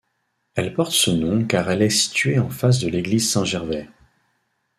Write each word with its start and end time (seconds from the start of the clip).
Elle 0.55 0.73
porte 0.73 0.93
ce 0.93 1.11
nom 1.11 1.45
car 1.45 1.69
elle 1.69 1.83
est 1.83 1.91
située 1.91 2.39
en 2.39 2.49
face 2.49 2.79
de 2.79 2.87
l'église 2.89 3.31
Saint-Gervais. 3.31 3.87